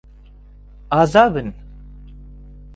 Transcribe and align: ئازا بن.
ئازا 0.91 1.25
بن. 1.33 1.47